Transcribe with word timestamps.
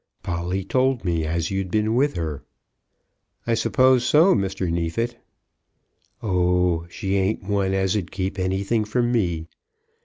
Polly 0.23 0.63
told 0.65 1.05
me 1.05 1.25
as 1.25 1.51
you'd 1.51 1.69
been 1.69 1.93
with 1.93 2.15
her." 2.15 2.43
"I 3.45 3.53
suppose 3.53 4.03
so, 4.03 4.33
Mr. 4.33 4.71
Neefit." 4.71 5.19
"Oh, 6.23 6.87
she 6.89 7.17
ain't 7.17 7.43
one 7.43 7.75
as 7.75 7.95
'd 7.95 8.09
keep 8.09 8.39
anything 8.39 8.83
from 8.83 9.11
me. 9.11 9.45